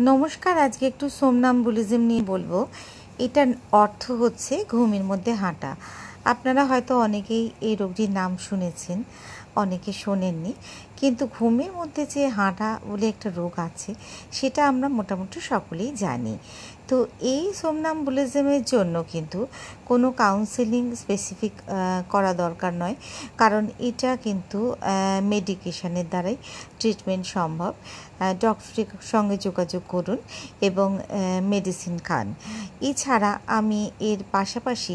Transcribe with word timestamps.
নমস্কার 0.00 0.58
আজকে 0.58 0.86
একটু 0.86 1.06
সোমনাম্বুলিজম 1.08 2.00
নিয়ে 2.00 2.22
বলব। 2.22 2.52
এটার 3.18 3.46
অর্থ 3.72 4.10
হচ্ছে 4.10 4.54
ঘুমের 4.70 5.04
মধ্যে 5.04 5.32
হাঁটা। 5.32 5.76
আপনারা 6.32 6.62
হয়তো 6.70 6.92
অনেকেই 7.06 7.44
এই 7.68 7.74
রোগটির 7.80 8.10
নাম 8.20 8.30
শুনেছেন, 8.46 8.98
অনেকে 9.62 9.92
শোনেননি, 10.02 10.52
কিন্তু 11.00 11.24
ঘুমের 11.36 11.72
মধ্যে 11.78 12.02
যে 12.14 12.22
হাঁটা 12.38 12.68
বলে 12.88 13.06
একটা 13.14 13.28
রোগ 13.38 13.54
আছে, 13.68 13.90
সেটা 14.36 14.60
আমরা 14.70 14.86
মোটামুটি 14.98 15.38
সকলেই 15.52 15.90
জানি। 16.04 16.34
তো 16.88 16.96
এই 17.32 17.44
সোমনাম্বুলিজমের 17.60 18.62
জন্য 18.72 18.94
কিন্তু 19.12 19.40
কোনো 19.88 20.08
কাউন্সেলিং 20.22 20.84
স্পেসিফিক 21.02 21.54
করা 22.12 22.32
দরকার 22.42 22.72
নয়, 22.82 22.96
কারণ 23.40 23.64
এটা 23.88 24.10
কিন্তু 24.26 24.60
মেডিকেশনের 25.32 26.06
দ্বারাই 26.12 26.36
ট্রিটমেন্ট 26.80 27.24
সম্ভব। 27.36 27.72
ডক্টরের 28.44 28.88
সঙ্গে 29.12 29.36
যোগাযোগ 29.46 29.82
করুন 29.94 30.18
এবং 30.68 30.88
মেডিসিন 31.52 31.96
খান। 32.08 32.26
এছাড়া 32.90 33.30
আমি 33.58 33.80
এর 34.10 34.20
পাশাপাশি 34.36 34.94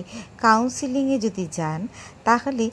কাউন্সিলিংয়ে 1.13 1.25
যদি 1.27 1.43
যান 1.57 1.81
তাহলে 2.27 2.65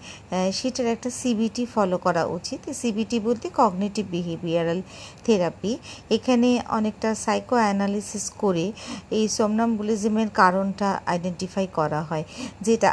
সেটার 0.59 0.87
একটা 0.95 1.11
সিবিটি 1.21 1.65
ফলো 1.75 1.97
করা 2.07 2.23
উচিত। 2.37 2.61
সিবিটি 2.81 3.17
বলতে 3.27 3.47
কগনেটিভ 3.61 4.05
বিহেভিয়ারাল 4.15 4.81
থেরাপি 5.27 5.73
এখানে 6.17 6.49
অনেকটা 6.79 7.09
সাইকো 7.25 7.55
অ্যানালিসিস 7.65 8.27
করে 8.43 8.67
এই 9.19 9.25
সোমনাম্বুলিজমের 9.37 10.31
কারণটা 10.41 10.89
আইডেন্টিফাই 11.13 11.67
করা 11.79 12.01
হয়। 12.09 12.25
যেটা 12.67 12.91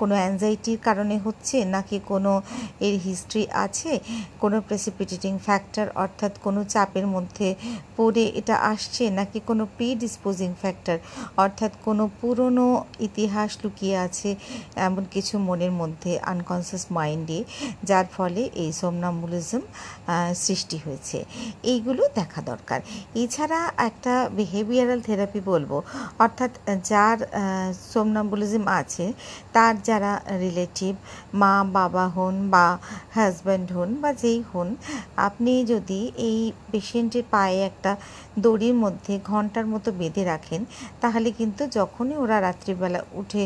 কোনো 0.00 0.14
অ্যাংজাইটির 0.22 0.80
কারণে 0.88 1.16
হচ্ছে, 1.26 1.56
নাকি 1.74 1.96
কোনো 2.12 2.32
এর 2.86 2.94
হিস্ট্রি 3.06 3.42
আছে, 3.64 3.92
কোনো 4.42 4.56
প্রেসিপিটেটিং 4.68 5.32
ফ্যাক্টর 5.46 5.86
অর্থাৎ 6.04 6.32
কোনো 6.46 6.60
চাপের 6.74 7.06
মধ্যে 7.14 7.48
পড়ে 7.96 8.24
এটা 8.40 8.56
আসছে, 8.72 9.04
নাকি 9.18 9.38
কোনো 9.48 9.64
প্রি 9.76 9.88
ডিসপোজিং 10.02 10.50
ফ্যাক্টর 10.62 10.98
অর্থাৎ 11.44 11.72
কোনো 11.86 12.04
পুরনো 12.20 12.66
ইতিহাস 13.08 13.50
লুকিয়ে 13.62 13.96
আছে, 14.06 14.30
এমন 14.86 15.02
কিছু 15.14 15.34
মনের 15.48 15.72
মধ্যে। 15.80 15.93
আনকনসিয়াস 16.32 16.84
মাইন্ডে 16.96 17.38
যার 17.88 18.06
ফলে 18.16 18.42
এই 18.62 18.70
সোমনাম্বুলিজম 18.80 19.62
সৃষ্টি 20.44 20.76
হয়েছে। 20.84 21.18
এইগুলো 21.72 22.02
দেখা 22.18 22.40
দরকার। 22.50 22.78
এছাড়া 23.22 23.60
একটা 23.88 24.14
বিহেভিয়ারাল 24.38 25.00
থেরাপি 25.08 25.40
বলব, 25.52 25.70
অর্থাৎ 26.24 26.52
যার 26.90 27.18
সোমনাম্বুলিজম 27.92 28.64
আছে, 28.80 29.04
তার 29.54 29.74
যারা 29.88 30.12
রিলেটিভ 30.44 30.92
মা, 31.40 31.52
বাবা 31.78 32.04
হন 32.16 32.36
বা 32.54 32.66
হাজব্যান্ড 33.16 33.68
হন 33.76 33.90
বা 34.02 34.10
যেই 34.22 34.40
হন, 34.50 34.68
আপনি 35.28 35.52
যদি 35.72 36.00
এই 36.28 36.38
পেশেন্টের 36.72 37.24
পায়ে 37.34 37.58
একটা 37.70 37.92
দড়ির 38.44 38.76
মধ্যে 38.84 39.14
ঘণ্টার 39.30 39.66
মতো 39.72 39.88
বেঁধে 40.00 40.22
রাখেন, 40.32 40.60
তাহলে 41.02 41.28
কিন্তু 41.38 41.62
যখনই 41.78 42.16
ওরা 42.22 42.36
রাত্রিবেলা 42.46 43.00
উঠে 43.20 43.42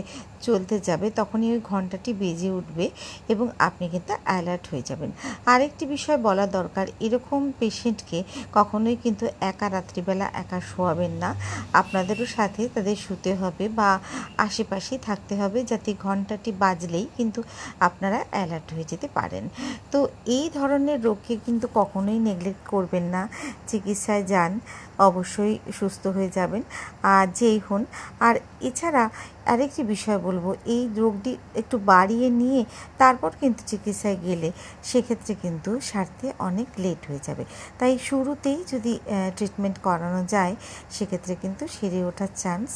চলতে 0.47 0.77
যাবে, 0.89 1.07
তখনই 1.21 1.49
ওই 1.55 1.61
ঘন্টাটি 1.71 2.11
বেজে 2.23 2.38
উঠবে 2.59 2.87
এবং 3.33 3.47
আপনি 3.59 3.85
কিন্তু 3.89 4.15
অ্যালার্ট 4.25 4.65
হয়ে 4.71 4.83
যাবেন। 4.83 5.11
আরেকটি 5.53 5.87
বিষয় 5.87 6.19
বলা 6.19 6.47
দরকার, 6.47 6.87
এরকম 7.01 7.41
পেশেন্টকে 7.61 8.19
কখনোই 8.53 8.97
কিন্তু 9.05 9.25
একা 9.41 9.69
রাত্রিবেলা 9.69 10.27
একা 10.43 10.61
শোয়াবেন 10.61 11.13
না। 11.13 11.31
আপনাদেরও 11.73 12.27
সাথে 12.27 12.69
তাদের 12.75 12.97
শুতে 12.97 13.35
হবে 13.35 13.69
বা 13.69 13.91
আশেপাশেই 14.37 14.99
থাকতে 14.99 15.35
হবে 15.37 15.65
যাতে 15.65 15.91
ঘন্টাটি 16.05 16.53
বাজলেই 16.53 17.07
কিন্তু 17.17 17.41
আপনারা 17.81 18.19
অ্যালার্ট 18.31 18.69
হয়ে 18.75 18.85
যেতে 18.85 19.09
পারেন। 19.09 19.45
তো 19.93 19.99
এই 20.27 20.51
ধরনের 20.55 21.03
রোগকে 21.03 21.35
কিন্তু 21.47 21.67
কখনোই 21.75 22.19
নেগলেক্ট 22.19 22.63
করবেন 22.69 23.05
না। 23.15 23.29
চিকিৎসায় 23.67 24.25
যান, 24.25 24.53
অবশ্যই 24.99 25.59
সুস্থ 25.73 26.07
হয়ে 26.07 26.29
যাবেন। 26.29 26.63
আর 27.03 27.27
যেই 27.39 27.59
হন, 27.67 27.83
আর 28.21 28.35
এছাড়া 28.61 29.05
আরেকটি 29.53 29.83
বিষয় 29.83 30.19
বলব, 30.19 30.55
এই 30.75 30.89
রোগটি 30.97 31.37
একটু 31.55 31.79
বাড়িয়ে 31.93 32.28
নিয়ে 32.41 32.63
তারপর 33.01 33.31
কিন্তু 33.41 33.63
চিকিৎসায় 33.71 34.19
গেলে 34.27 34.49
সেক্ষেত্রে 34.91 35.33
কিন্তু 35.45 35.71
সারতে 35.91 36.27
অনেক 36.49 36.69
লেট 36.85 37.01
হয়ে 37.09 37.23
যাবে। 37.27 37.45
তাই 37.79 37.93
শুরুতেই 38.09 38.59
যদি 38.73 38.93
ট্রিটমেন্ট 39.37 39.77
করানো 39.87 40.23
যায়, 40.35 40.55
সেক্ষেত্রে 40.97 41.35
কিন্তু 41.43 41.65
সেরে 41.75 42.01
ওঠার 42.11 42.31
চান্স 42.43 42.71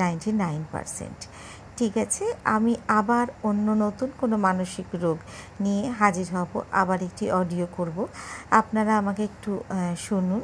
নাইনটি 0.00 0.30
নাইন 0.42 0.62
পারসেন্ট 0.72 1.20
ঠিক 1.78 1.94
আছে, 2.04 2.24
আমি 2.56 2.72
আবার 3.00 3.26
অন্য 3.48 3.66
নতুন 3.84 4.08
কোনো 4.20 4.36
মানসিক 4.46 4.88
রোগ 5.04 5.18
নিয়ে 5.64 5.84
হাজির 6.00 6.28
হব, 6.36 6.52
আবার 6.82 6.98
একটি 7.08 7.24
অডিও 7.40 7.66
করব। 7.76 7.98
আপনারা 8.60 8.92
আমাকে 9.00 9.22
একটু 9.30 9.52
শুনুন, 10.06 10.42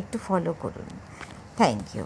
একটু 0.00 0.16
ফলো 0.26 0.52
করুন। 0.62 0.88
Thank 1.58 1.84
you 1.94 2.04